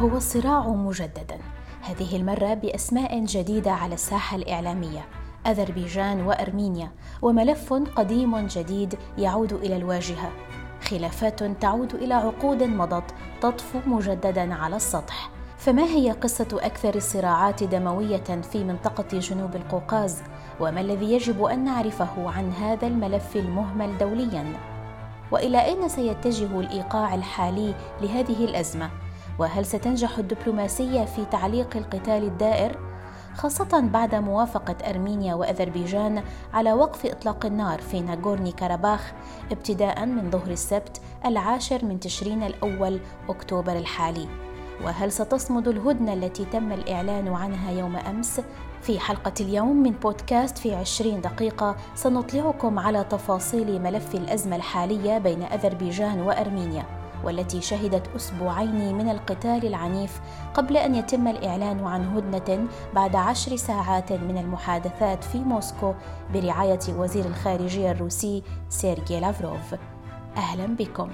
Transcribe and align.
هو 0.00 0.16
الصراع 0.16 0.68
مجددا. 0.68 1.38
هذه 1.82 2.16
المرة 2.16 2.54
بأسماء 2.54 3.24
جديدة 3.24 3.70
على 3.70 3.94
الساحة 3.94 4.36
الإعلامية 4.36 5.04
أذربيجان 5.46 6.26
وأرمينيا 6.26 6.90
وملف 7.22 7.72
قديم 7.72 8.46
جديد 8.46 8.98
يعود 9.18 9.52
إلى 9.52 9.76
الواجهة. 9.76 10.30
خلافات 10.82 11.44
تعود 11.44 11.94
إلى 11.94 12.14
عقود 12.14 12.62
مضت 12.62 13.04
تطفو 13.40 13.78
مجددا 13.86 14.54
على 14.54 14.76
السطح. 14.76 15.30
فما 15.58 15.84
هي 15.84 16.10
قصة 16.10 16.48
أكثر 16.62 16.94
الصراعات 16.94 17.64
دموية 17.64 18.40
في 18.52 18.64
منطقة 18.64 19.18
جنوب 19.18 19.56
القوقاز؟ 19.56 20.22
وما 20.60 20.80
الذي 20.80 21.12
يجب 21.12 21.44
أن 21.44 21.64
نعرفه 21.64 22.30
عن 22.30 22.52
هذا 22.52 22.86
الملف 22.86 23.36
المهمل 23.36 23.98
دولياً؟ 23.98 24.44
وإلى 25.32 25.64
أين 25.64 25.88
سيتجه 25.88 26.60
الإيقاع 26.60 27.14
الحالي 27.14 27.74
لهذه 28.00 28.44
الأزمة؟ 28.44 28.90
وهل 29.40 29.66
ستنجح 29.66 30.18
الدبلوماسية 30.18 31.04
في 31.04 31.24
تعليق 31.24 31.76
القتال 31.76 32.24
الدائر؟ 32.24 32.78
خاصة 33.34 33.80
بعد 33.80 34.14
موافقة 34.14 34.90
أرمينيا 34.90 35.34
وأذربيجان 35.34 36.22
على 36.54 36.72
وقف 36.72 37.06
إطلاق 37.06 37.46
النار 37.46 37.80
في 37.80 38.00
ناغورني 38.00 38.52
كاراباخ 38.52 39.12
ابتداء 39.52 40.06
من 40.06 40.30
ظهر 40.30 40.50
السبت 40.50 41.00
العاشر 41.26 41.84
من 41.84 42.00
تشرين 42.00 42.42
الأول 42.42 43.00
أكتوبر 43.28 43.76
الحالي. 43.76 44.28
وهل 44.84 45.12
ستصمد 45.12 45.68
الهدنة 45.68 46.12
التي 46.12 46.44
تم 46.44 46.72
الإعلان 46.72 47.28
عنها 47.28 47.70
يوم 47.70 47.96
أمس؟ 47.96 48.40
في 48.82 49.00
حلقة 49.00 49.34
اليوم 49.40 49.76
من 49.76 49.90
بودكاست 49.90 50.58
في 50.58 50.74
عشرين 50.74 51.20
دقيقة 51.20 51.76
سنطلعكم 51.94 52.78
على 52.78 53.04
تفاصيل 53.04 53.82
ملف 53.82 54.14
الأزمة 54.14 54.56
الحالية 54.56 55.18
بين 55.18 55.42
أذربيجان 55.42 56.20
وأرمينيا. 56.20 56.99
والتي 57.24 57.60
شهدت 57.60 58.08
أسبوعين 58.16 58.94
من 58.94 59.08
القتال 59.08 59.66
العنيف 59.66 60.20
قبل 60.54 60.76
أن 60.76 60.94
يتم 60.94 61.28
الإعلان 61.28 61.86
عن 61.86 62.16
هدنة 62.16 62.68
بعد 62.94 63.16
عشر 63.16 63.56
ساعات 63.56 64.12
من 64.12 64.38
المحادثات 64.38 65.24
في 65.24 65.38
موسكو 65.38 65.94
برعاية 66.34 66.80
وزير 66.88 67.24
الخارجية 67.24 67.90
الروسي 67.90 68.42
سيرجي 68.68 69.20
لافروف. 69.20 69.74
أهلا 70.36 70.66
بكم. 70.66 71.10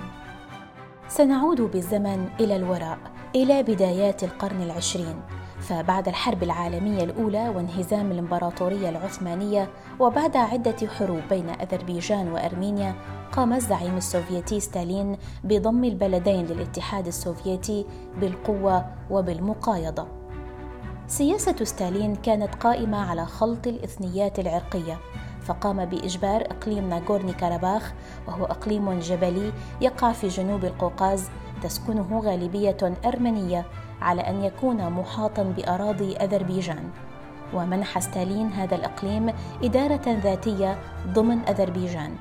سنعود 1.08 1.60
بالزمن 1.60 2.28
إلى 2.40 2.56
الوراء 2.56 2.98
إلى 3.34 3.62
بدايات 3.62 4.24
القرن 4.24 4.62
العشرين 4.62 5.20
فبعد 5.60 6.08
الحرب 6.08 6.42
العالمية 6.42 7.04
الأولى 7.04 7.48
وانهزام 7.48 8.10
الإمبراطورية 8.10 8.88
العثمانية 8.88 9.68
وبعد 10.00 10.36
عدة 10.36 10.76
حروب 10.98 11.20
بين 11.30 11.48
أذربيجان 11.48 12.32
وأرمينيا 12.32 12.94
قام 13.32 13.52
الزعيم 13.52 13.96
السوفيتي 13.96 14.60
ستالين 14.60 15.16
بضم 15.44 15.84
البلدين 15.84 16.46
للاتحاد 16.46 17.06
السوفيتي 17.06 17.86
بالقوة 18.20 18.86
وبالمقايضة. 19.10 20.06
سياسة 21.06 21.64
ستالين 21.64 22.14
كانت 22.14 22.54
قائمة 22.54 23.10
على 23.10 23.26
خلط 23.26 23.66
الإثنيات 23.66 24.38
العرقية 24.38 24.98
فقام 25.42 25.84
بإجبار 25.84 26.40
إقليم 26.40 26.88
ناغورني 26.88 27.32
كاراباخ 27.32 27.92
وهو 28.28 28.44
إقليم 28.44 28.98
جبلي 28.98 29.52
يقع 29.80 30.12
في 30.12 30.28
جنوب 30.28 30.64
القوقاز 30.64 31.28
تسكنه 31.62 32.20
غالبية 32.24 32.94
أرمنية 33.04 33.66
على 34.00 34.20
أن 34.20 34.44
يكون 34.44 34.90
محاطا 34.90 35.42
بأراضي 35.42 36.16
أذربيجان. 36.16 36.90
ومنح 37.54 37.98
ستالين 37.98 38.52
هذا 38.52 38.74
الإقليم 38.74 39.32
إدارة 39.62 40.20
ذاتية 40.24 40.78
ضمن 41.06 41.38
أذربيجان. 41.48 42.16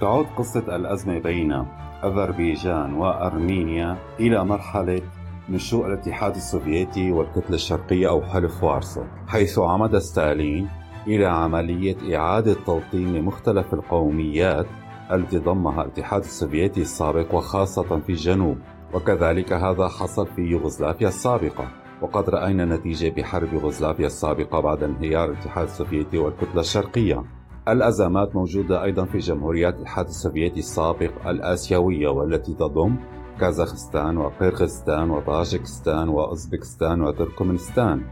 تعود 0.00 0.26
قصة 0.38 0.76
الأزمة 0.76 1.18
بين 1.18 1.66
أذربيجان 2.04 2.94
وأرمينيا 2.94 3.96
إلى 4.20 4.44
مرحلة 4.44 5.02
نشوء 5.50 5.86
الاتحاد 5.86 6.34
السوفيتي 6.36 7.12
والكتلة 7.12 7.54
الشرقية 7.54 8.08
أو 8.08 8.22
حلف 8.22 8.64
وارسو 8.64 9.02
حيث 9.28 9.58
عمد 9.58 9.98
ستالين 9.98 10.68
إلى 11.06 11.26
عملية 11.26 12.16
إعادة 12.16 12.54
توطين 12.66 13.14
لمختلف 13.14 13.74
القوميات 13.74 14.66
التي 15.12 15.38
ضمها 15.38 15.82
الاتحاد 15.82 16.22
السوفيتي 16.22 16.80
السابق 16.80 17.34
وخاصة 17.34 18.00
في 18.00 18.12
الجنوب. 18.12 18.58
وكذلك 18.94 19.52
هذا 19.52 19.88
حصل 19.88 20.26
في 20.26 20.42
يوغوسلافيا 20.42 21.08
السابقة. 21.08 21.68
وقد 22.02 22.30
رأينا 22.30 22.64
نتيجة 22.64 23.14
بحرب 23.16 23.52
يوغوسلافيا 23.52 24.06
السابقة 24.06 24.60
بعد 24.60 24.82
انهيار 24.82 25.30
الاتحاد 25.30 25.66
السوفيتي 25.66 26.18
والكتلة 26.18 26.60
الشرقية. 26.60 27.24
الأزمات 27.68 28.36
موجودة 28.36 28.82
أيضا 28.84 29.04
في 29.04 29.18
جمهوريات 29.18 29.74
الاتحاد 29.74 30.06
السوفيتي 30.06 30.60
السابق 30.60 31.28
الآسيوية 31.28 32.08
والتي 32.08 32.54
تضم 32.54 32.96
كازاخستان 33.40 34.16
وقرغستان 34.16 35.10
وطاجكستان 35.10 36.08
وأوزبكستان 36.08 37.02
وتركمانستان 37.02 38.02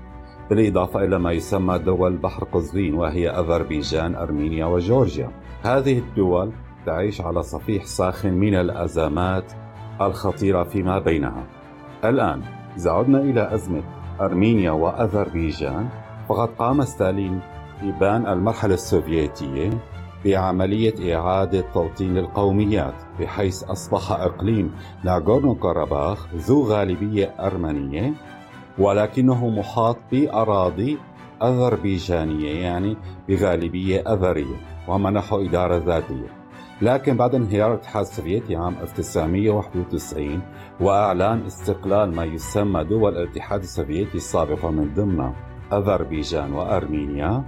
بالإضافة 0.50 1.04
إلى 1.04 1.18
ما 1.18 1.32
يسمى 1.32 1.78
دول 1.78 2.16
بحر 2.16 2.44
قزوين 2.44 2.94
وهي 2.94 3.30
أذربيجان 3.30 4.14
أرمينيا 4.14 4.66
وجورجيا. 4.66 5.30
هذه 5.62 5.98
الدول 5.98 6.52
تعيش 6.86 7.20
على 7.20 7.42
صفيح 7.42 7.84
ساخن 7.84 8.32
من 8.32 8.54
الأزمات 8.54 9.52
الخطيرة 10.00 10.64
فيما 10.64 10.98
بينها. 10.98 11.46
الآن 12.04 12.42
إذا 12.76 12.90
عدنا 12.90 13.20
إلى 13.20 13.54
أزمة 13.54 13.82
أرمينيا 14.20 14.70
وأذربيجان. 14.70 15.88
فقد 16.28 16.48
قام 16.48 16.84
ستالين 16.84 17.40
إبان 17.82 18.26
المرحلة 18.26 18.74
السوفيتية 18.74 19.70
بعملية 20.24 21.16
إعادة 21.16 21.60
توطين 21.60 22.18
القوميات 22.18 23.07
بحيث 23.20 23.64
أصبح 23.64 24.12
إقليم 24.12 24.74
ناغورنو 25.04 25.54
كاراباخ 25.54 26.34
ذو 26.34 26.62
غالبية 26.62 27.34
أرمنية 27.40 28.12
ولكنه 28.78 29.48
محاط 29.48 29.96
بأراضي 30.12 30.98
أذربيجانية 31.42 32.60
يعني 32.60 32.96
بغالبية 33.28 34.00
أذرية 34.00 34.56
ومنحه 34.88 35.44
إدارة 35.44 35.76
ذاتية. 35.76 36.38
لكن 36.82 37.16
بعد 37.16 37.34
انهيار 37.34 37.74
الاتحاد 37.74 38.02
السوفيتي 38.02 38.56
عام 38.56 38.76
1991 38.82 40.40
وإعلان 40.80 41.46
استقلال 41.46 42.14
ما 42.14 42.24
يسمى 42.24 42.84
دول 42.84 43.16
الاتحاد 43.16 43.60
السوفيتي 43.60 44.16
السابقة 44.16 44.70
من 44.70 44.94
ضمن 44.94 45.32
أذربيجان 45.72 46.52
وأرمينيا 46.52 47.44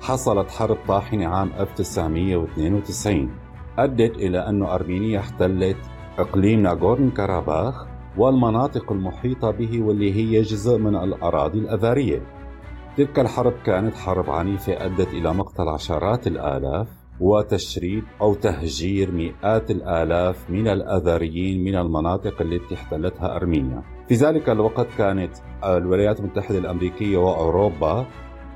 حصلت 0.00 0.50
حرب 0.50 0.78
طاحنة 0.88 1.26
عام 1.26 1.50
1992 1.60 3.41
أدت 3.78 4.16
إلى 4.16 4.38
أن 4.38 4.62
أرمينيا 4.62 5.18
احتلت 5.18 5.76
إقليم 6.18 6.60
ناغورن 6.62 7.10
كاراباخ 7.10 7.86
والمناطق 8.18 8.92
المحيطة 8.92 9.50
به 9.50 9.82
واللي 9.82 10.12
هي 10.14 10.42
جزء 10.42 10.78
من 10.78 10.96
الأراضي 10.96 11.58
الأذرية 11.58 12.22
تلك 12.96 13.18
الحرب 13.18 13.52
كانت 13.66 13.94
حرب 13.94 14.30
عنيفة 14.30 14.84
أدت 14.86 15.08
إلى 15.08 15.34
مقتل 15.34 15.68
عشرات 15.68 16.26
الآلاف 16.26 16.88
وتشريد 17.20 18.04
أو 18.20 18.34
تهجير 18.34 19.10
مئات 19.12 19.70
الآلاف 19.70 20.50
من 20.50 20.68
الأذريين 20.68 21.64
من 21.64 21.74
المناطق 21.76 22.42
التي 22.42 22.74
احتلتها 22.74 23.36
أرمينيا. 23.36 23.82
في 24.08 24.14
ذلك 24.14 24.48
الوقت 24.50 24.86
كانت 24.98 25.36
الولايات 25.64 26.20
المتحدة 26.20 26.58
الأمريكية 26.58 27.16
وأوروبا 27.16 28.06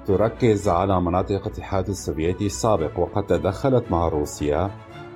تركز 0.06 0.68
على 0.68 1.00
مناطق 1.00 1.46
الاتحاد 1.46 1.88
السوفيتي 1.88 2.46
السابق 2.46 2.98
وقد 2.98 3.26
تدخلت 3.26 3.90
مع 3.90 4.08
روسيا 4.08 4.70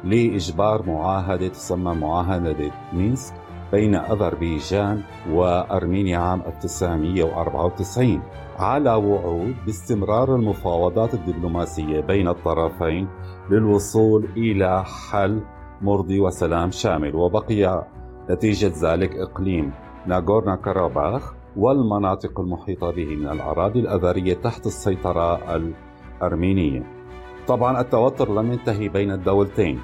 لإجبار 0.05 0.83
معاهدة 0.87 1.49
تسمى 1.49 1.95
معاهدة 1.95 2.71
مينسك 2.93 3.35
بين 3.73 3.95
أذربيجان 3.95 5.03
وأرمينيا 5.31 6.19
عام 6.19 6.43
1994 6.47 8.23
على 8.59 8.95
وعود 8.95 9.55
باستمرار 9.67 10.37
المفاوضات 10.37 11.15
الدبلوماسية 11.15 12.01
بين 12.01 12.29
الطرفين 12.29 13.09
للوصول 13.51 14.25
إلى 14.37 14.85
حل 14.85 15.41
مرضي 15.83 16.21
وسلام 16.21 16.71
شامل. 16.71 17.17
وبقي 17.17 17.87
نتيجة 18.31 18.73
ذلك 18.83 19.17
إقليم 19.17 19.73
ناغورنا 20.07 20.57
كاراباخ 20.57 21.35
والمناطق 21.57 22.41
المحيطة 22.41 22.91
به 22.91 23.17
من 23.17 23.29
الأراضي 23.29 23.81
الأذرية 23.81 24.35
تحت 24.35 24.67
السيطرة 24.67 25.57
الأرمينية. 25.57 27.00
طبعا 27.49 27.81
التوتر 27.81 28.35
لم 28.35 28.53
ينتهي 28.53 28.89
بين 28.89 29.11
الدولتين. 29.13 29.81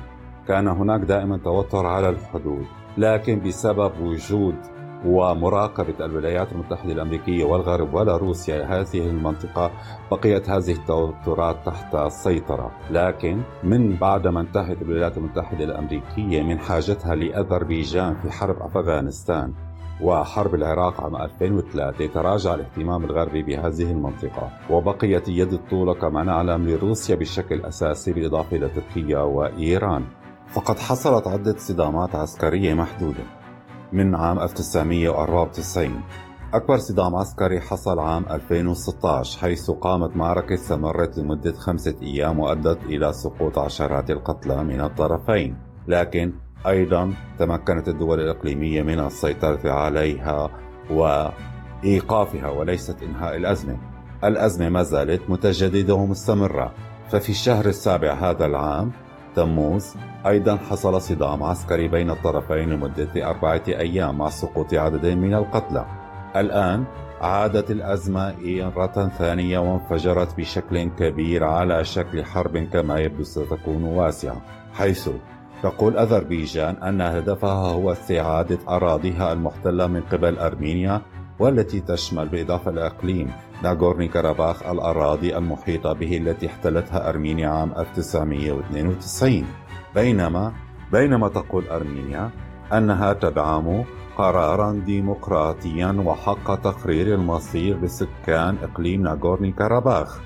كان 0.48 0.68
هناك 0.68 1.00
دائما 1.00 1.36
توتر 1.38 1.86
على 1.86 2.08
الحدود 2.08 2.66
لكن 2.98 3.40
بسبب 3.40 3.92
وجود 4.00 4.54
ومراقبة 5.06 6.04
الولايات 6.04 6.52
المتحدة 6.52 6.92
الأمريكية 6.92 7.44
والغرب 7.44 7.94
ولا 7.94 8.16
روسيا 8.16 8.64
هذه 8.64 9.10
المنطقة 9.10 9.70
بقيت 10.10 10.50
هذه 10.50 10.72
التوترات 10.72 11.56
تحت 11.66 11.94
السيطرة. 11.94 12.70
لكن 12.90 13.40
من 13.64 13.96
بعد 13.96 14.26
ما 14.26 14.40
انتهت 14.40 14.82
الولايات 14.82 15.18
المتحدة 15.18 15.64
الأمريكية 15.64 16.42
من 16.42 16.58
حاجتها 16.58 17.14
لأذربيجان 17.14 18.14
في 18.14 18.30
حرب 18.30 18.62
أفغانستان 18.62 19.52
وحرب 20.02 20.54
العراق 20.54 21.00
عام 21.00 21.16
2003 21.16 22.06
تراجع 22.06 22.54
الاهتمام 22.54 23.04
الغربي 23.04 23.42
بهذه 23.42 23.90
المنطقة 23.90 24.50
وبقيت 24.70 25.28
يد 25.28 25.52
الطولة 25.52 25.94
كما 25.94 26.24
نعلم 26.24 26.68
لروسيا 26.68 27.16
بشكل 27.16 27.60
أساسي 27.60 28.12
بالإضافة 28.12 28.56
إلى 28.56 28.68
تركيا 28.68 29.18
وإيران. 29.18 30.04
فقد 30.48 30.78
حصلت 30.78 31.26
عدة 31.26 31.56
صدامات 31.58 32.14
عسكرية 32.14 32.74
محدودة. 32.74 33.24
من 33.92 34.14
عام 34.14 34.38
1994 34.38 36.00
أكبر 36.54 36.78
صدام 36.78 37.16
عسكري 37.16 37.60
حصل 37.60 37.98
عام 37.98 38.24
2016 38.30 39.40
حيث 39.40 39.70
قامت 39.70 40.16
معركة 40.16 40.54
استمرت 40.54 41.18
لمدة 41.18 41.52
خمسة 41.52 41.94
أيام 42.02 42.38
وأدت 42.38 42.82
إلى 42.84 43.12
سقوط 43.12 43.58
عشرات 43.58 44.10
القتلى 44.10 44.64
من 44.64 44.80
الطرفين. 44.80 45.56
لكن 45.88 46.32
أيضا 46.66 47.12
تمكنت 47.38 47.88
الدول 47.88 48.20
الإقليمية 48.20 48.82
من 48.82 49.00
السيطرة 49.00 49.70
عليها 49.70 50.50
وإيقافها 50.90 52.50
وليست 52.50 53.02
إنهاء 53.02 53.36
الأزمة. 53.36 53.76
الأزمة 54.24 54.68
ما 54.68 54.82
زالت 54.82 55.30
متجددة 55.30 55.94
ومستمرة. 55.94 56.72
ففي 57.10 57.28
الشهر 57.28 57.66
السابع 57.66 58.12
هذا 58.12 58.46
العام 58.46 58.92
تموز 59.34 59.94
أيضا 60.26 60.56
حصل 60.56 61.00
صدام 61.00 61.42
عسكري 61.42 61.88
بين 61.88 62.10
الطرفين 62.10 62.70
لمدة 62.70 63.30
أربعة 63.30 63.62
أيام 63.68 64.18
مع 64.18 64.28
سقوط 64.28 64.74
عدد 64.74 65.06
من 65.06 65.34
القتلى. 65.34 65.86
الآن 66.36 66.84
عادت 67.20 67.70
الأزمة 67.70 68.34
مرة 68.76 69.08
ثانية 69.18 69.58
وانفجرت 69.58 70.36
بشكل 70.36 70.82
كبير 70.82 71.44
على 71.44 71.84
شكل 71.84 72.24
حرب 72.24 72.58
كما 72.58 72.98
يبدو 72.98 73.22
ستكون 73.22 73.84
واسعة 73.84 74.42
حيث 74.74 75.08
تقول 75.62 75.98
أذربيجان 75.98 76.76
أن 76.76 77.00
هدفها 77.00 77.72
هو 77.72 77.92
استعادة 77.92 78.58
أراضيها 78.68 79.32
المحتلة 79.32 79.86
من 79.86 80.00
قبل 80.00 80.38
أرمينيا 80.38 81.02
والتي 81.38 81.80
تشمل 81.80 82.28
بالإضافة 82.28 82.70
لإقليم 82.70 83.30
ناغورني 83.62 84.08
كاراباخ 84.08 84.66
الأراضي 84.66 85.36
المحيطة 85.36 85.92
به 85.92 86.16
التي 86.16 86.46
احتلتها 86.46 87.08
أرمينيا 87.08 87.48
عام 87.48 87.72
1992 87.78 89.44
بينما 89.94 90.52
بينما 90.92 91.28
تقول 91.28 91.68
أرمينيا 91.68 92.30
أنها 92.72 93.12
تدعم 93.12 93.84
قرارا 94.18 94.72
ديمقراطيا 94.72 96.02
وحق 96.06 96.54
تقرير 96.54 97.14
المصير 97.14 97.80
لسكان 97.80 98.56
إقليم 98.62 99.02
ناغورني 99.02 99.52
كاراباخ 99.52 100.20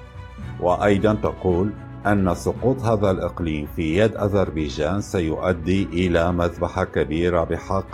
وأيضا 0.61 1.15
تقول 1.15 1.73
أن 2.07 2.35
سقوط 2.35 2.83
هذا 2.83 3.11
الإقليم 3.11 3.67
في 3.77 3.99
يد 3.99 4.17
أذربيجان 4.17 5.01
سيؤدي 5.01 5.83
إلى 5.83 6.33
مذبحة 6.33 6.85
كبيرة 6.85 7.45
بحق 7.45 7.87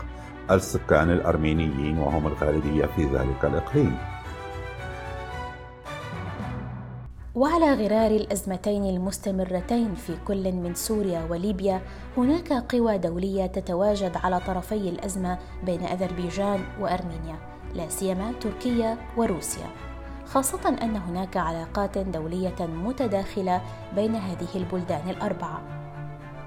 السكان 0.51 1.11
الأرمينيين 1.11 1.99
وهم 1.99 2.27
الغالبية 2.27 2.87
في 2.87 3.05
ذلك 3.05 3.45
الإقليم. 3.45 3.97
وعلى 7.35 7.75
غرار 7.75 8.11
الأزمتين 8.11 8.85
المستمرتين 8.85 9.95
في 9.95 10.17
كل 10.27 10.53
من 10.53 10.75
سوريا 10.75 11.27
وليبيا 11.31 11.81
هناك 12.17 12.53
قوى 12.53 12.99
دولية 12.99 13.47
تتواجد 13.47 14.17
على 14.17 14.41
طرفي 14.47 14.89
الأزمة 14.89 15.39
بين 15.67 15.83
أذربيجان 15.83 16.61
وأرمينيا 16.81 17.37
لا 17.75 17.89
سيما 17.89 18.33
تركيا 18.41 18.97
وروسيا. 19.17 19.67
خاصة 20.27 20.69
أن 20.69 20.97
هناك 20.97 21.37
علاقات 21.37 21.99
دولية 21.99 22.57
متداخلة 22.61 23.63
بين 23.95 24.15
هذه 24.15 24.49
البلدان 24.55 25.09
الأربعة. 25.09 25.61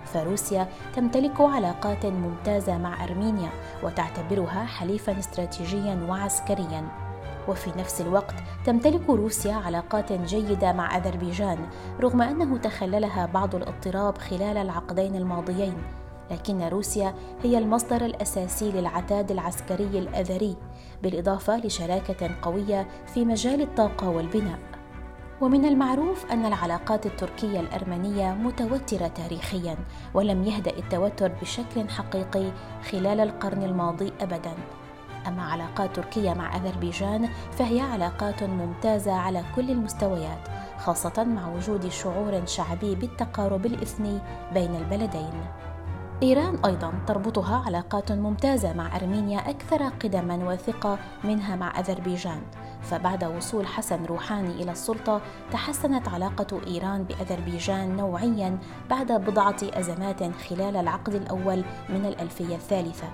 فروسيا 0.05 0.67
تمتلك 0.95 1.41
علاقات 1.41 2.05
ممتازة 2.05 2.77
مع 2.77 3.03
أرمينيا 3.03 3.49
وتعتبرها 3.83 4.65
حليفا 4.65 5.19
استراتيجيا 5.19 6.05
وعسكريا. 6.09 6.87
وفي 7.47 7.71
نفس 7.79 8.01
الوقت 8.01 8.35
تمتلك 8.65 9.09
روسيا 9.09 9.55
علاقات 9.55 10.13
جيدة 10.13 10.73
مع 10.73 10.97
أذربيجان 10.97 11.57
رغم 12.01 12.21
أنه 12.21 12.57
تخللها 12.57 13.25
بعض 13.25 13.55
الاضطراب 13.55 14.17
خلال 14.17 14.57
العقدين 14.57 15.15
الماضيين. 15.15 15.77
لكن 16.31 16.61
روسيا 16.61 17.13
هي 17.43 17.57
المصدر 17.57 18.05
الأساسي 18.05 18.71
للعتاد 18.71 19.31
العسكري 19.31 19.99
الأذري 19.99 20.55
بالإضافة 21.03 21.57
لشراكة 21.57 22.29
قوية 22.41 22.87
في 23.13 23.25
مجال 23.25 23.61
الطاقة 23.61 24.09
والبناء 24.09 24.59
ومن 25.41 25.65
المعروف 25.65 26.31
أن 26.31 26.45
العلاقات 26.45 27.05
التركية 27.05 27.59
الأرمنية 27.59 28.33
متوترة 28.33 29.07
تاريخيا 29.07 29.77
ولم 30.13 30.43
يهدأ 30.43 30.77
التوتر 30.77 31.31
بشكل 31.41 31.89
حقيقي 31.89 32.51
خلال 32.91 33.19
القرن 33.19 33.63
الماضي 33.63 34.13
ابدا 34.21 34.53
أما 35.27 35.43
علاقات 35.43 35.95
تركيا 35.95 36.33
مع 36.33 36.55
أذربيجان 36.55 37.29
فهي 37.51 37.79
علاقات 37.79 38.43
ممتازة 38.43 39.11
على 39.11 39.43
كل 39.55 39.71
المستويات 39.71 40.47
خاصة 40.77 41.23
مع 41.23 41.47
وجود 41.47 41.87
شعور 41.87 42.45
شعبي 42.45 42.95
بالتقارب 42.95 43.65
الإثني 43.65 44.19
بين 44.53 44.75
البلدين. 44.75 45.33
إيران 46.23 46.65
أيضا 46.65 46.93
تربطها 47.07 47.63
علاقات 47.65 48.11
ممتازة 48.11 48.73
مع 48.73 48.95
أرمينيا 48.95 49.49
أكثر 49.49 49.83
قدما 49.83 50.35
وثقة 50.35 50.97
منها 51.23 51.55
مع 51.55 51.79
أذربيجان، 51.79 52.41
فبعد 52.81 53.23
وصول 53.23 53.67
حسن 53.67 54.05
روحاني 54.05 54.63
إلى 54.63 54.71
السلطة 54.71 55.21
تحسنت 55.51 56.07
علاقة 56.07 56.61
إيران 56.67 57.03
بأذربيجان 57.03 57.95
نوعيا 57.97 58.57
بعد 58.89 59.11
بضعة 59.11 59.57
أزمات 59.63 60.23
خلال 60.23 60.75
العقد 60.75 61.15
الأول 61.15 61.63
من 61.89 62.05
الألفية 62.05 62.55
الثالثة. 62.55 63.07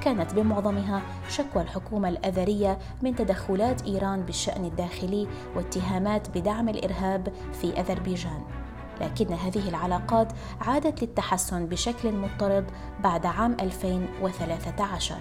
كانت 0.00 0.34
بمعظمها 0.34 1.02
شكوى 1.28 1.62
الحكومة 1.62 2.08
الأذرية 2.08 2.78
من 3.02 3.16
تدخلات 3.16 3.82
إيران 3.82 4.22
بالشأن 4.22 4.64
الداخلي 4.64 5.28
واتهامات 5.56 6.38
بدعم 6.38 6.68
الإرهاب 6.68 7.32
في 7.52 7.80
أذربيجان 7.80 8.57
لكن 9.00 9.32
هذه 9.32 9.68
العلاقات 9.68 10.32
عادت 10.60 11.02
للتحسن 11.02 11.66
بشكل 11.66 12.12
مضطرد 12.12 12.64
بعد 13.00 13.26
عام 13.26 13.56
2013 13.60 15.14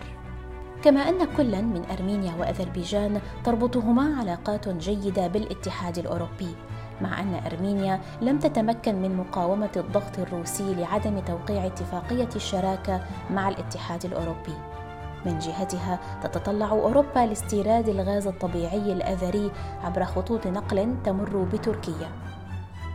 كما 0.83 1.01
أن 1.01 1.25
كلا 1.37 1.61
من 1.61 1.85
أرمينيا 1.91 2.35
وأذربيجان 2.39 3.21
تربطهما 3.43 4.19
علاقات 4.19 4.69
جيدة 4.69 5.27
بالاتحاد 5.27 5.97
الأوروبي 5.97 6.55
مع 7.01 7.21
أن 7.21 7.41
أرمينيا 7.45 8.01
لم 8.21 8.39
تتمكن 8.39 8.95
من 8.95 9.17
مقاومة 9.17 9.69
الضغط 9.77 10.19
الروسي 10.19 10.73
لعدم 10.73 11.19
توقيع 11.19 11.65
اتفاقية 11.65 12.29
الشراكة 12.35 13.01
مع 13.29 13.49
الاتحاد 13.49 14.05
الأوروبي. 14.05 14.53
من 15.25 15.39
جهتها 15.39 15.99
تتطلع 16.23 16.69
أوروبا 16.69 17.19
لاستيراد 17.19 17.89
الغاز 17.89 18.27
الطبيعي 18.27 18.93
الأذري 18.93 19.51
عبر 19.83 20.05
خطوط 20.05 20.47
نقل 20.47 20.95
تمر 21.03 21.43
بتركيا 21.53 22.11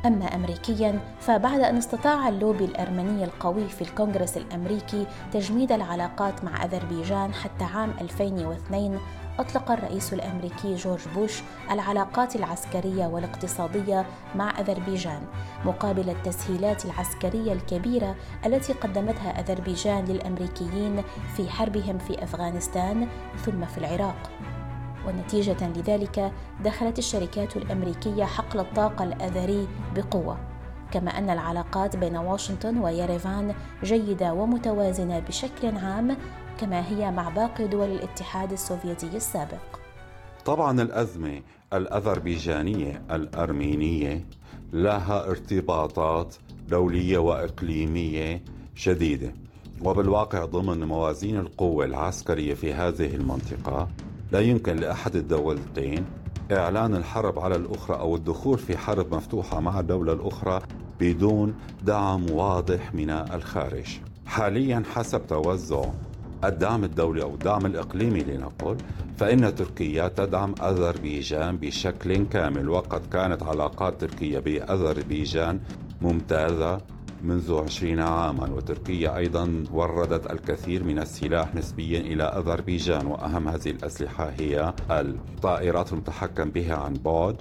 أما 0.07 0.25
أمريكيا 0.25 1.01
فبعد 1.21 1.61
أن 1.61 1.77
استطاع 1.77 2.29
اللوبي 2.29 2.65
الأرمني 2.65 3.25
القوي 3.25 3.69
في 3.69 3.83
الكونغرس 3.83 4.37
الأمريكي 4.37 5.07
تجميد 5.33 5.73
العلاقات 5.73 6.45
مع 6.45 6.65
أذربيجان 6.65 7.35
حتى 7.35 7.65
عام 7.65 7.95
2002 8.01 8.99
أطلق 9.39 9.71
الرئيس 9.71 10.13
الأمريكي 10.13 10.75
جورج 10.75 11.01
بوش 11.15 11.43
العلاقات 11.71 12.37
العسكرية 12.37 13.07
والاقتصادية 13.07 14.07
مع 14.35 14.61
أذربيجان 14.61 15.23
مقابل 15.65 16.11
التسهيلات 16.11 16.85
العسكرية 16.85 17.53
الكبيرة 17.53 18.17
التي 18.47 18.73
قدمتها 18.73 19.41
أذربيجان 19.41 20.05
للأمريكيين 20.05 21.03
في 21.37 21.51
حربهم 21.51 21.99
في 21.99 22.25
أفغانستان 22.25 23.09
ثم 23.45 23.65
في 23.65 23.79
العراق. 23.79 24.31
ونتيجة 25.07 25.69
لذلك 25.69 26.33
دخلت 26.65 26.99
الشركات 26.99 27.57
الأمريكية 27.57 28.25
حقل 28.25 28.61
الطاقة 28.61 29.05
الأذري 29.05 29.69
بقوة 29.97 30.39
كما 30.93 31.11
أن 31.19 31.31
العلاقات 31.31 31.97
بين 31.97 32.17
واشنطن 32.17 32.79
ويريفان 32.79 33.55
جيدة 33.85 34.33
ومتوازنة 34.35 35.19
بشكل 35.19 35.77
عام 35.77 36.17
كما 36.61 36.89
هي 36.89 37.11
مع 37.11 37.29
باقي 37.29 37.67
دول 37.69 37.89
الاتحاد 37.89 38.53
السوفيتي 38.53 39.07
السابق. 39.07 39.79
طبعا 40.45 40.83
الأزمة 40.83 41.43
الأذربيجانية 41.73 43.03
الأرمينية 43.11 44.25
لها 44.73 45.31
ارتباطات 45.31 46.35
دولية 46.69 47.19
وإقليمية 47.19 48.43
شديدة 48.75 49.35
وبالواقع 49.85 50.45
ضمن 50.45 50.85
موازين 50.85 51.37
القوة 51.37 51.85
العسكرية 51.85 52.55
في 52.55 52.75
هذه 52.75 53.15
المنطقة 53.15 53.89
لا 54.33 54.41
يمكن 54.41 54.77
لأحد 54.77 55.17
الدولتين 55.17 56.05
إعلان 56.53 56.95
الحرب 56.95 57.39
على 57.39 57.57
الأخرى 57.57 57.97
أو 57.97 58.17
الدخول 58.17 58.59
في 58.59 58.79
حرب 58.79 59.15
مفتوحة 59.15 59.61
مع 59.61 59.81
الدولة 59.81 60.13
الأخرى 60.13 60.61
بدون 61.01 61.55
دعم 61.83 62.31
واضح 62.31 62.95
من 62.95 63.11
الخارج. 63.11 63.99
حاليا 64.27 64.83
حسب 64.95 65.27
توزع 65.27 65.85
الدعم 66.45 66.85
الدولي 66.85 67.23
أو 67.23 67.35
الدعم 67.35 67.67
الإقليمي 67.67 68.21
لنقل 68.21 68.77
فإن 69.17 69.55
تركيا 69.55 70.09
تدعم 70.09 70.55
أذربيجان 70.63 71.57
بشكل 71.57 72.27
كامل 72.27 72.69
وقد 72.69 73.07
كانت 73.13 73.43
علاقات 73.43 74.01
تركيا 74.01 74.41
بأذربيجان 74.41 75.61
ممتازة 76.03 76.81
منذ 77.23 77.55
عشرين 77.65 78.01
عاما 78.01 78.51
وتركيا 78.51 79.17
أيضا 79.17 79.65
وردت 79.73 80.31
الكثير 80.31 80.85
من 80.85 80.99
السلاح 80.99 81.55
نسبيا 81.55 82.01
إلى 82.01 82.23
أذربيجان 82.23 83.07
وأهم 83.07 83.49
هذه 83.49 83.71
الأسلحة 83.71 84.31
هي 84.39 84.73
الطائرات 84.91 85.93
المتحكم 85.93 86.51
بها 86.51 86.77
عن 86.77 86.95
بعد 86.95 87.37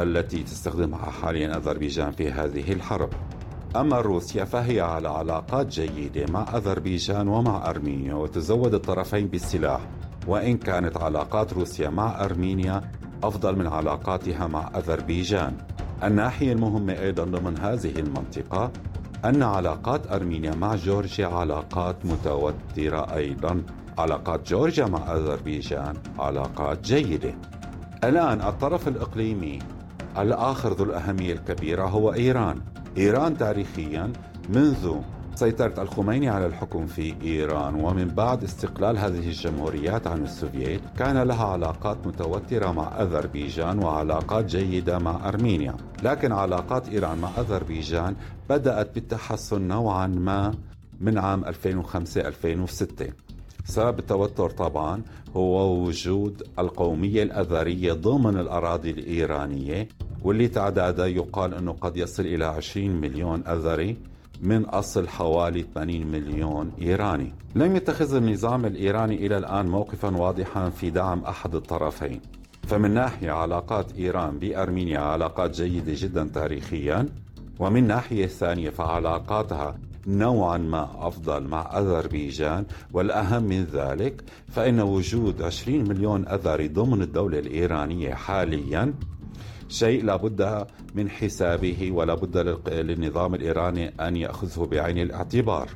التي 0.00 0.42
تستخدمها 0.42 1.10
حاليا 1.10 1.56
أذربيجان 1.56 2.10
في 2.10 2.30
هذه 2.30 2.72
الحرب. 2.72 3.10
أما 3.76 4.00
روسيا 4.00 4.44
فهي 4.44 4.80
على 4.80 5.08
علاقات 5.08 5.66
جيدة 5.66 6.26
مع 6.32 6.56
أذربيجان 6.56 7.28
ومع 7.28 7.70
أرمينيا 7.70 8.14
وتزود 8.14 8.74
الطرفين 8.74 9.26
بالسلاح. 9.26 9.80
وإن 10.26 10.56
كانت 10.56 10.96
علاقات 10.96 11.52
روسيا 11.52 11.90
مع 11.90 12.24
أرمينيا 12.24 12.90
أفضل 13.22 13.58
من 13.58 13.66
علاقاتها 13.66 14.46
مع 14.46 14.70
أذربيجان. 14.76 15.56
الناحية 16.02 16.52
المهمة 16.52 16.92
أيضا 16.92 17.24
ضمن 17.24 17.58
هذه 17.58 17.98
المنطقة 17.98 18.70
أن 19.24 19.42
علاقات 19.42 20.12
أرمينيا 20.12 20.54
مع 20.54 20.74
جورجيا 20.74 21.26
علاقات 21.26 21.96
متوترة 22.06 23.14
أيضا. 23.14 23.62
علاقات 23.98 24.48
جورجيا 24.48 24.86
مع 24.86 25.16
أذربيجان 25.16 25.94
علاقات 26.18 26.80
جيدة. 26.80 27.34
الآن 28.04 28.40
الطرف 28.40 28.88
الإقليمي 28.88 29.58
الآخر 30.18 30.72
ذو 30.72 30.84
الأهمية 30.84 31.32
الكبيرة 31.32 31.84
هو 31.84 32.12
إيران. 32.12 32.60
إيران 32.96 33.36
تاريخيا 33.36 34.12
منذ 34.48 34.94
سيطرة 35.34 35.82
الخميني 35.82 36.28
على 36.28 36.46
الحكم 36.46 36.86
في 36.86 37.14
إيران 37.22 37.74
ومن 37.74 38.08
بعد 38.08 38.44
استقلال 38.44 38.98
هذه 38.98 39.28
الجمهوريات 39.28 40.06
عن 40.06 40.22
السوفييت 40.22 40.80
كان 40.98 41.22
لها 41.22 41.44
علاقات 41.44 42.06
متوترة 42.06 42.72
مع 42.72 43.02
أذربيجان 43.02 43.78
وعلاقات 43.84 44.44
جيدة 44.44 44.98
مع 44.98 45.28
أرمينيا. 45.28 45.74
لكن 46.02 46.32
علاقات 46.32 46.88
إيران 46.88 47.18
مع 47.18 47.30
أذربيجان 47.38 48.16
بدأت 48.50 48.94
بالتحسن 48.94 49.62
نوعا 49.62 50.06
ما 50.06 50.54
من 51.00 51.18
عام 51.18 51.44
2005-2006 51.44 53.04
سبب 53.64 53.98
التوتر 53.98 54.50
طبعا 54.50 55.02
هو 55.36 55.82
وجود 55.84 56.42
القومية 56.58 57.22
الأذرية 57.22 57.92
ضمن 57.92 58.38
الأراضي 58.40 58.90
الإيرانية 58.90 59.88
واللي 60.22 60.48
تعدادها 60.48 61.06
يقال 61.06 61.54
أنه 61.54 61.72
قد 61.72 61.96
يصل 61.96 62.22
إلى 62.22 62.44
20 62.44 62.90
مليون 62.90 63.42
أذري. 63.46 63.96
من 64.42 64.64
أصل 64.64 65.08
حوالي 65.08 65.64
80 65.74 66.06
مليون 66.06 66.72
إيراني. 66.82 67.32
لم 67.54 67.76
يتخذ 67.76 68.14
النظام 68.14 68.66
الإيراني 68.66 69.26
إلى 69.26 69.38
الآن 69.38 69.66
موقفا 69.66 70.16
واضحا 70.16 70.70
في 70.70 70.90
دعم 70.90 71.24
أحد 71.24 71.54
الطرفين. 71.54 72.20
فمن 72.66 72.90
ناحية 72.90 73.30
علاقات 73.30 73.92
إيران 73.98 74.38
بأرمينيا 74.38 74.98
علاقات 74.98 75.50
جيدة 75.50 75.92
جدا 75.96 76.30
تاريخيا 76.34 77.06
ومن 77.58 77.86
ناحية 77.86 78.26
ثانية 78.26 78.70
فعلاقاتها 78.70 79.78
نوعا 80.06 80.58
ما 80.58 81.08
أفضل 81.08 81.42
مع 81.42 81.78
أذربيجان 81.78 82.64
والأهم 82.92 83.42
من 83.42 83.64
ذلك 83.64 84.24
فإن 84.48 84.80
وجود 84.80 85.42
20 85.42 85.88
مليون 85.88 86.28
أذري 86.28 86.68
ضمن 86.68 87.02
الدولة 87.02 87.38
الإيرانية 87.38 88.14
حاليا 88.14 88.94
شيء 89.74 90.04
لابد 90.04 90.66
من 90.94 91.10
حسابه 91.10 91.92
ولا 91.92 92.14
بد 92.14 92.36
للنظام 92.68 93.34
الإيراني 93.34 93.88
أن 93.88 94.16
يأخذه 94.16 94.66
بعين 94.66 94.98
الاعتبار 94.98 95.68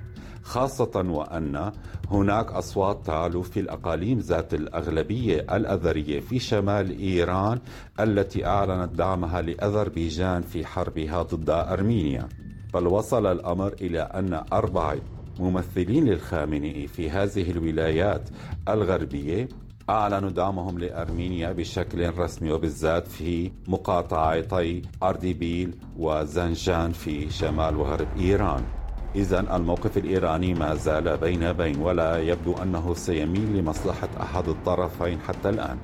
خاصة 0.42 1.04
وأن 1.08 1.72
هناك 2.10 2.52
أصوات 2.52 3.06
تعلو 3.06 3.42
في 3.42 3.60
الأقاليم 3.60 4.18
ذات 4.18 4.54
الأغلبية 4.54 5.40
الأذرية 5.40 6.20
في 6.20 6.38
شمال 6.38 6.98
إيران 6.98 7.58
التي 8.00 8.46
أعلنت 8.46 8.94
دعمها 8.94 9.42
لأذربيجان 9.42 10.42
في 10.42 10.66
حربها 10.66 11.22
ضد 11.22 11.50
أرمينيا. 11.50 12.28
بل 12.74 12.86
وصل 12.86 13.26
الأمر 13.26 13.72
إلى 13.80 14.00
أن 14.00 14.42
أربعة 14.52 14.96
ممثلين 15.40 16.04
للخامنئي 16.04 16.86
في 16.86 17.10
هذه 17.10 17.50
الولايات 17.50 18.28
الغربية 18.68 19.48
أعلنوا 19.90 20.30
دعمهم 20.30 20.78
لأرمينيا 20.78 21.52
بشكل 21.52 22.18
رسمي 22.18 22.52
وبالذات 22.52 23.08
في 23.08 23.50
مقاطعتي 23.68 24.82
أردبيل 25.02 25.74
وزنجان 25.98 26.92
في 26.92 27.30
شمال 27.30 27.76
وغرب 27.76 28.06
إيران. 28.20 28.62
إذا 29.16 29.56
الموقف 29.56 29.98
الإيراني 29.98 30.54
ما 30.54 30.74
زال 30.74 31.16
بين 31.16 31.52
بين 31.52 31.80
ولا 31.80 32.18
يبدو 32.18 32.54
أنه 32.62 32.94
سيميل 32.94 33.56
لمصلحة 33.56 34.08
أحد 34.20 34.48
الطرفين 34.48 35.20
حتى 35.20 35.48
الآن. 35.48 35.78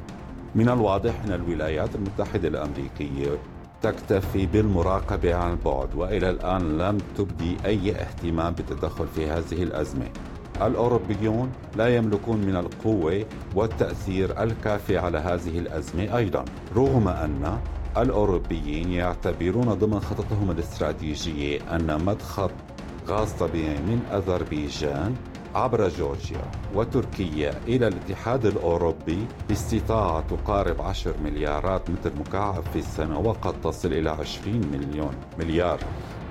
من 0.54 0.68
الواضح 0.68 1.14
أن 1.25 1.32
الولايات 1.32 1.94
المتحدة 1.94 2.49
الأمريكية 2.49 3.38
تكتفي 3.82 4.46
بالمراقبة 4.46 5.34
عن 5.34 5.58
بعد 5.64 5.94
وإلى 5.94 6.30
الآن 6.30 6.78
لم 6.78 6.99
تبدي 7.16 7.56
أي 7.64 7.92
اهتمام 7.92 8.54
بالتدخل 8.54 9.06
في 9.06 9.26
هذه 9.26 9.62
الأزمة. 9.62 10.06
الأوروبيون 10.62 11.52
لا 11.76 11.96
يملكون 11.96 12.37
من 12.37 12.56
القوة 12.56 13.25
والتأثير 13.54 14.42
الكافي 14.42 14.99
على 14.99 15.18
هذه 15.18 15.58
الأزمة 15.58 16.16
أيضا. 16.16 16.44
رغم 16.76 17.08
أن 17.08 17.58
الأوروبيين 17.96 18.92
يعتبرون 18.92 19.75
ضمن 19.75 20.00
خططهم 20.00 20.50
الاستراتيجية 20.50 21.76
أن 21.76 22.04
مدخل 22.04 22.50
غاز 23.08 23.32
طبيعي 23.32 23.75
من 23.78 24.00
أذربيجان 24.12 25.14
عبر 25.54 25.88
جورجيا 25.88 26.50
وتركيا 26.75 27.54
إلى 27.68 27.88
الاتحاد 27.88 28.46
الأوروبي 28.46 29.26
باستطاعة 29.49 30.25
تقارب 30.30 30.80
10 30.80 31.14
مليارات 31.25 31.90
متر 31.90 32.12
مكعب 32.20 32.62
في 32.73 32.78
السنة 32.78 33.18
وقد 33.18 33.61
تصل 33.61 33.92
إلى 33.92 34.11
20 34.11 34.61
مليون 34.73 35.14
مليار 35.38 35.78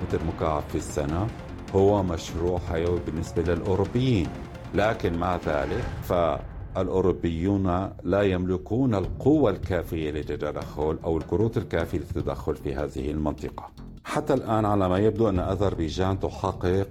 متر 0.02 0.18
مكعب 0.24 0.62
في 0.68 0.74
السنة. 0.74 1.26
هو 1.74 2.02
مشروع 2.02 2.58
حيوي 2.58 3.00
بالنسبة 3.06 3.42
للأوروبيين 3.42 4.28
لكن 4.74 5.18
مع 5.18 5.36
ذلك 5.46 5.84
فالأوروبيون 6.02 7.90
لا 8.02 8.22
يملكون 8.22 8.94
القوة 8.94 9.50
الكافية 9.50 10.10
للتدخل 10.10 10.98
أو 11.04 11.16
الكروت 11.16 11.56
الكافية 11.56 11.98
للتدخل 11.98 12.56
في 12.56 12.74
هذه 12.74 13.10
المنطقة. 13.10 13.70
حتى 14.04 14.34
الآن 14.34 14.64
على 14.64 14.88
ما 14.88 14.98
يبدو 14.98 15.28
أن 15.28 15.38
أذربيجان 15.38 16.20
تحقق 16.20 16.86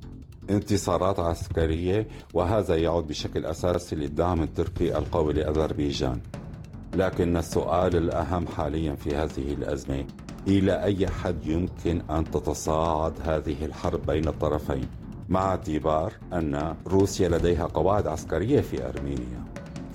انتصارات 0.50 1.20
عسكرية 1.20 2.08
وهذا 2.34 2.76
يعود 2.76 3.08
بشكل 3.08 3.46
أساسي 3.46 3.96
للدعم 3.96 4.44
التركي 4.44 4.98
القوي 4.98 5.34
لأذربيجان. 5.34 6.20
لكن 6.96 7.38
السؤال 7.38 7.96
الأهم 7.96 8.48
حاليا 8.48 8.96
في 8.96 9.16
هذه 9.16 9.54
الأزمة 9.54 10.06
إلى 10.48 10.84
أي 10.84 11.08
حد 11.08 11.46
يمكن 11.46 12.02
أن 12.10 12.32
تتصاعد 12.32 13.14
هذه 13.26 13.66
الحرب 13.66 14.06
بين 14.06 14.28
الطرفين 14.28 14.88
مع 15.30 15.50
اعتبار 15.50 16.14
أن 16.34 16.76
روسيا 16.88 17.30
لديها 17.30 17.66
قواعد 17.66 18.08
عسكرية 18.08 18.62
في 18.62 18.90
أرمينيا. 18.90 19.44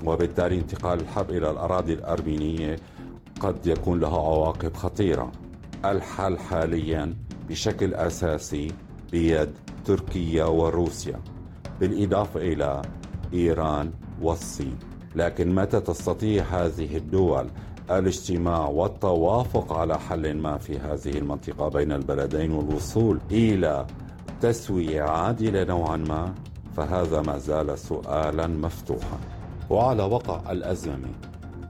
وبالتالي 0.05 0.59
انتقال 0.59 1.00
الحرب 1.00 1.31
إلى 1.31 1.50
الأراضي 1.50 1.93
الأرمينية 1.93 2.76
قد 3.40 3.67
يكون 3.67 4.00
له 4.00 4.14
عواقب 4.14 4.75
خطيرة. 4.75 5.33
الحل 5.85 6.38
حاليا 6.38 7.14
بشكل 7.49 7.95
أساسي 7.95 8.73
بيد 9.12 9.50
تركيا 9.85 10.45
وروسيا 10.45 11.21
بالإضافة 11.81 12.40
إلى 12.40 12.83
إيران 13.33 13.93
والصين. 14.23 14.78
لكن 15.17 15.55
متى 15.55 15.81
تستطيع 15.81 16.45
هذه 16.45 16.97
الدول 16.97 17.50
الاجتماع 17.90 18.66
والتوافق 18.66 19.73
على 19.73 19.99
حل 19.99 20.37
ما 20.37 20.59
في 20.59 20.78
هذه 20.78 21.18
المنطقة 21.18 21.68
بين 21.68 21.92
البلدين 21.92 22.50
والوصول 22.50 23.21
إلى 23.30 23.87
تسوية 24.40 25.02
عادلة 25.02 25.64
نوعا 25.64 25.97
ما 25.97 26.35
فهذا 26.76 27.23
ما 27.23 27.38
زال 27.38 27.78
سؤالا 27.78 28.47
مفتوحا. 28.47 29.18
وعلى 29.71 30.02
وقع 30.02 30.52
الأزمة 30.52 31.09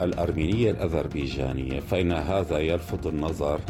الأرمينية 0.02 0.70
الأذربيجانية 0.70 1.80
فإن 1.80 2.12
هذا 2.12 2.58
يلفت 2.58 3.06
النظر 3.06 3.60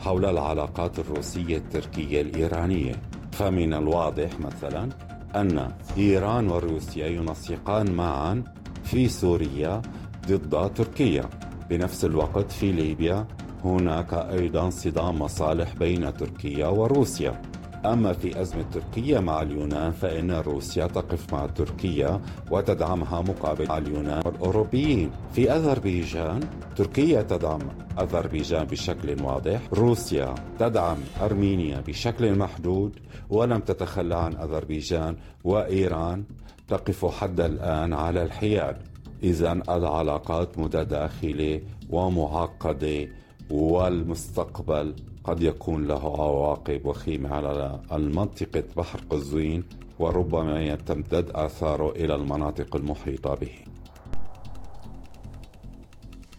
حول 0.00 0.24
العلاقات 0.24 0.98
الروسية 0.98 1.56
التركية 1.56 2.20
الإيرانية. 2.20 2.94
فمن 3.32 3.74
الواضح 3.74 4.40
مثلا 4.40 4.88
أن 5.36 5.72
إيران 5.98 6.50
وروسيا 6.50 7.06
ينسقان 7.06 7.92
معا 7.92 8.44
في 8.84 9.08
سوريا 9.08 9.82
ضد 10.28 10.74
تركيا. 10.74 11.24
بنفس 11.70 12.04
الوقت 12.04 12.52
في 12.52 12.72
ليبيا 12.72 13.26
هناك 13.64 14.14
أيضا 14.14 14.70
صدام 14.70 15.18
مصالح 15.18 15.74
بين 15.74 16.14
تركيا 16.14 16.66
وروسيا. 16.66 17.42
أما 17.86 18.12
في 18.12 18.40
أزمة 18.40 18.62
تركيا 18.62 19.20
مع 19.20 19.42
اليونان 19.42 19.92
فإن 19.92 20.30
روسيا 20.30 20.86
تقف 20.86 21.34
مع 21.34 21.46
تركيا 21.46 22.20
وتدعمها 22.50 23.20
مقابل 23.20 23.70
اليونان 23.70 24.22
والأوروبيين. 24.26 25.10
في 25.32 25.52
أذربيجان 25.52 26.40
تركيا 26.76 27.22
تدعم 27.22 27.60
أذربيجان 28.00 28.64
بشكل 28.64 29.22
واضح. 29.22 29.60
روسيا 29.72 30.34
تدعم 30.58 30.96
أرمينيا 31.22 31.80
بشكل 31.80 32.38
محدود. 32.38 32.96
ولم 33.30 33.60
تتخلى 33.60 34.14
عن 34.14 34.36
أذربيجان 34.36 35.16
وإيران 35.44 36.24
تقف 36.68 37.06
حد 37.06 37.40
الآن 37.40 37.92
على 37.92 38.22
الحياد. 38.22 38.76
إذا 39.22 39.52
العلاقات 39.52 40.58
متداخلة 40.58 41.60
ومعقدة 41.90 43.08
والمستقبل 43.50 44.94
قد 45.24 45.42
يكون 45.42 45.86
له 45.86 46.22
عواقب 46.22 46.86
وخيمة 46.86 47.34
على 47.34 47.80
المنطقة 47.92 48.64
بحر 48.76 49.00
قزوين 49.10 49.64
وربما 49.98 50.74
تمتد 50.74 51.30
آثاره 51.30 51.90
إلى 51.90 52.14
المناطق 52.14 52.76
المحيطة 52.76 53.34
به. 53.34 53.52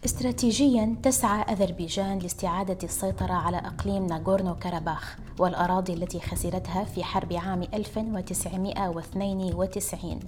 استراتيجيا 0.04 0.96
تسعى 1.02 1.42
أذربيجان 1.42 2.18
لاستعادة 2.18 2.78
السيطرة 2.82 3.32
على 3.32 3.56
إقليم 3.56 4.06
ناغورنو 4.06 4.54
كاراباخ 4.54 5.18
والأراضي 5.38 5.92
التي 5.92 6.20
خسرتها 6.20 6.84
في 6.84 7.04
حرب 7.04 7.32
عام 7.32 7.62
1992 7.74 10.20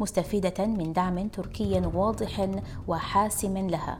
مستفيدة 0.00 0.66
من 0.66 0.92
دعم 0.92 1.28
تركي 1.28 1.80
واضح 1.94 2.48
وحاسم 2.88 3.58
لها. 3.58 3.98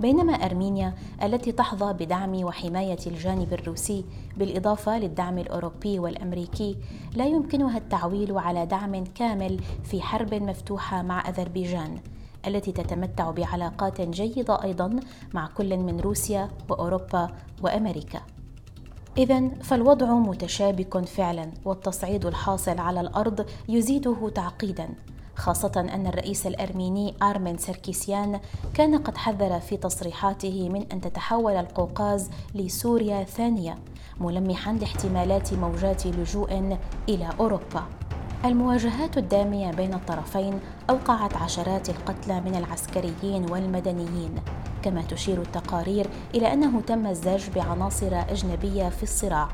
بينما 0.00 0.32
أرمينيا 0.32 0.94
التي 1.22 1.52
تحظى 1.52 1.92
بدعم 1.92 2.44
وحماية 2.44 2.98
الجانب 3.06 3.52
الروسي 3.52 4.04
بالإضافة 4.36 4.98
للدعم 4.98 5.38
الأوروبي 5.38 5.98
والأمريكي 5.98 6.76
لا 7.14 7.26
يمكنها 7.26 7.78
التعويل 7.78 8.38
على 8.38 8.66
دعم 8.66 9.04
كامل 9.04 9.60
في 9.84 10.02
حرب 10.02 10.34
مفتوحة 10.34 11.02
مع 11.02 11.28
أذربيجان 11.28 12.00
التي 12.46 12.72
تتمتع 12.72 13.30
بعلاقات 13.30 14.00
جيدة 14.00 14.62
أيضا 14.62 15.00
مع 15.34 15.46
كل 15.46 15.76
من 15.76 16.00
روسيا 16.00 16.48
وأوروبا 16.68 17.30
وأمريكا. 17.62 18.20
إذا 19.18 19.48
فالوضع 19.48 20.14
متشابك 20.14 21.04
فعلا 21.04 21.50
والتصعيد 21.64 22.26
الحاصل 22.26 22.78
على 22.78 23.00
الأرض 23.00 23.46
يزيده 23.68 24.30
تعقيدا 24.34 24.88
خاصة 25.36 25.72
أن 25.94 26.06
الرئيس 26.06 26.46
الأرميني 26.46 27.14
آرمن 27.22 27.58
سركيسيان 27.58 28.40
كان 28.74 28.98
قد 28.98 29.16
حذر 29.16 29.60
في 29.60 29.76
تصريحاته 29.76 30.68
من 30.68 30.86
أن 30.92 31.00
تتحول 31.00 31.52
القوقاز 31.52 32.30
لسوريا 32.54 33.24
ثانية 33.24 33.78
ملمحا 34.20 34.72
لاحتمالات 34.72 35.54
موجات 35.54 36.06
لجوء 36.06 36.78
إلى 37.08 37.30
أوروبا. 37.40 37.82
المواجهات 38.44 39.18
الدامية 39.18 39.70
بين 39.70 39.94
الطرفين 39.94 40.60
أوقعت 40.90 41.36
عشرات 41.36 41.88
القتلى 41.88 42.40
من 42.40 42.54
العسكريين 42.54 43.50
والمدنيين. 43.50 44.34
كما 44.82 45.02
تشير 45.02 45.42
التقارير 45.42 46.06
إلى 46.34 46.52
أنه 46.52 46.80
تم 46.80 47.06
الزج 47.06 47.50
بعناصر 47.50 48.14
أجنبية 48.30 48.88
في 48.88 49.02
الصراع. 49.02 49.48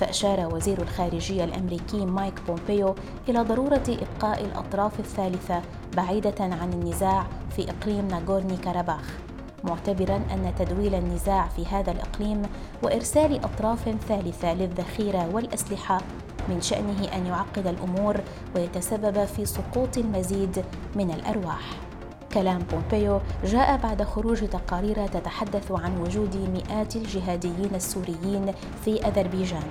فأشار 0.00 0.54
وزير 0.54 0.82
الخارجية 0.82 1.44
الأمريكي 1.44 2.06
مايك 2.06 2.40
بومبيو 2.46 2.94
إلى 3.28 3.40
ضرورة 3.40 3.82
إبقاء 3.88 4.44
الأطراف 4.44 5.00
الثالثة 5.00 5.62
بعيدة 5.96 6.34
عن 6.40 6.72
النزاع 6.72 7.26
في 7.56 7.70
إقليم 7.70 8.08
ناغورني 8.08 8.56
كاراباخ 8.56 9.18
معتبرا 9.64 10.16
أن 10.16 10.52
تدويل 10.58 10.94
النزاع 10.94 11.48
في 11.48 11.66
هذا 11.66 11.92
الإقليم 11.92 12.42
وإرسال 12.82 13.44
أطراف 13.44 13.96
ثالثة 14.08 14.54
للذخيرة 14.54 15.28
والأسلحة 15.34 16.00
من 16.48 16.60
شأنه 16.60 17.04
أن 17.16 17.26
يعقد 17.26 17.66
الأمور 17.66 18.20
ويتسبب 18.56 19.24
في 19.24 19.44
سقوط 19.44 19.98
المزيد 19.98 20.64
من 20.96 21.10
الأرواح. 21.10 21.89
كلام 22.34 22.58
بومبيو 22.58 23.20
جاء 23.44 23.76
بعد 23.76 24.02
خروج 24.02 24.48
تقارير 24.48 25.06
تتحدث 25.06 25.72
عن 25.72 26.00
وجود 26.00 26.36
مئات 26.36 26.96
الجهاديين 26.96 27.74
السوريين 27.74 28.52
في 28.84 29.06
أذربيجان. 29.06 29.62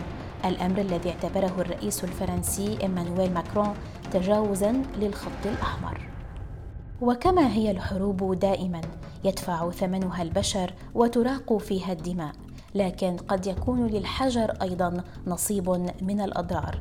الأمر 0.46 0.82
الذي 0.82 1.10
اعتبره 1.10 1.54
الرئيس 1.60 2.04
الفرنسي 2.04 2.78
إيمانويل 2.82 3.34
ماكرون 3.34 3.74
تجاوزا 4.12 4.84
للخط 4.98 5.46
الأحمر. 5.46 6.08
وكما 7.02 7.54
هي 7.54 7.72
الحروب 7.72 8.40
دائما 8.40 8.82
يدفع 9.24 9.70
ثمنها 9.70 10.22
البشر 10.22 10.74
وتراق 10.96 11.58
فيها 11.58 11.92
الدماء 11.92 12.32
لكن 12.76 13.18
قد 13.18 13.48
يكون 13.48 13.88
للحجر 13.88 14.52
أيضا 14.62 15.04
نصيب 15.28 15.70
من 16.02 16.22
الأضرار. 16.22 16.80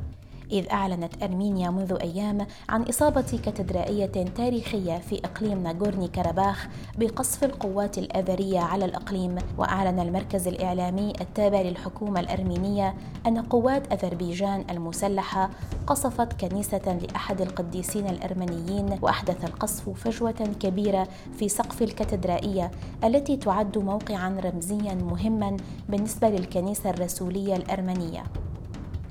إذ 0.51 0.69
أعلنت 0.71 1.23
أرمينيا 1.23 1.69
منذ 1.69 1.97
أيام 2.01 2.47
عن 2.69 2.83
إصابة 2.83 3.39
كاتدرائية 3.45 4.25
تاريخية 4.35 4.97
في 4.97 5.21
إقليم 5.25 5.63
ناغورني 5.63 6.07
كاراباخ 6.07 6.67
بقصف 6.97 7.43
القوات 7.43 7.97
الأذرية 7.97 8.59
على 8.59 8.85
الإقليم. 8.85 9.35
وأعلن 9.57 9.99
المركز 9.99 10.47
الإعلامي 10.47 11.13
التابع 11.21 11.61
للحكومة 11.61 12.19
الأرمينية 12.19 12.95
أن 13.27 13.41
قوات 13.41 13.93
أذربيجان 13.93 14.65
المسلحة 14.69 15.49
قصفت 15.87 16.45
كنيسة 16.45 16.99
لأحد 17.01 17.41
القديسين 17.41 18.07
الأرمنيين 18.07 18.99
وأحدث 19.01 19.45
القصف 19.45 19.89
فجوة 19.89 20.49
كبيرة 20.59 21.07
في 21.39 21.49
سقف 21.49 21.81
الكاتدرائية 21.81 22.71
التي 23.03 23.37
تعد 23.37 23.77
موقعا 23.77 24.41
رمزيا 24.43 24.93
مهما 24.93 25.57
بالنسبة 25.89 26.29
للكنيسة 26.29 26.89
الرسولية 26.89 27.55
الأرمنية. 27.55 28.23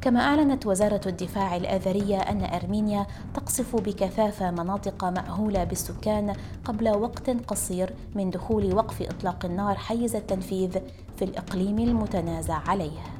كما 0.00 0.20
أعلنت 0.20 0.66
وزارة 0.66 1.00
الدفاع 1.06 1.56
الآذرية 1.56 2.16
أن 2.18 2.44
أرمينيا 2.44 3.06
تقصف 3.34 3.76
بكثافة 3.76 4.50
مناطق 4.50 5.04
مأهولة 5.04 5.64
بالسكان 5.64 6.34
قبل 6.64 6.88
وقت 6.88 7.30
قصير 7.30 7.94
من 8.14 8.30
دخول 8.30 8.74
وقف 8.74 9.02
إطلاق 9.02 9.44
النار 9.44 9.74
حيز 9.74 10.16
التنفيذ 10.16 10.78
في 11.16 11.24
الإقليم 11.24 11.78
المتنازع 11.78 12.54
عليه 12.54 13.18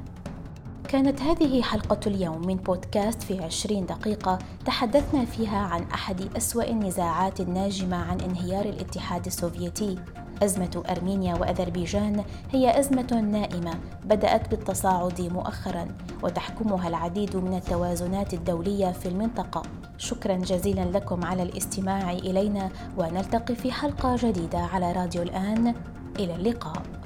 كانت 0.87 1.21
هذه 1.21 1.61
حلقة 1.61 1.99
اليوم 2.07 2.47
من 2.47 2.55
بودكاست 2.55 3.23
في 3.23 3.43
عشرين 3.43 3.85
دقيقة 3.85 4.39
تحدثنا 4.65 5.25
فيها 5.25 5.57
عن 5.57 5.83
أحد 5.93 6.35
أسوأ 6.37 6.69
النزاعات 6.69 7.39
الناجمة 7.39 7.97
عن 7.97 8.21
انهيار 8.21 8.65
الاتحاد 8.65 9.25
السوفيتي. 9.25 9.97
أزمة 10.43 10.83
أرمينيا 10.89 11.35
وأذربيجان 11.35 12.23
هي 12.51 12.79
أزمة 12.79 13.21
نائمة 13.31 13.73
بدأت 14.05 14.49
بالتصاعد 14.49 15.21
مؤخرا 15.21 15.87
وتحكمها 16.23 16.87
العديد 16.87 17.35
من 17.35 17.53
التوازنات 17.53 18.33
الدولية 18.33 18.91
في 18.91 19.09
المنطقة. 19.09 19.61
شكرا 19.97 20.35
جزيلا 20.35 20.85
لكم 20.85 21.25
على 21.25 21.43
الاستماع 21.43 22.11
إلينا 22.11 22.69
ونلتقي 22.97 23.55
في 23.55 23.71
حلقة 23.71 24.15
جديدة 24.15 24.59
على 24.59 24.91
راديو 24.91 25.21
الآن. 25.21 25.75
إلى 26.19 26.35
اللقاء. 26.35 26.98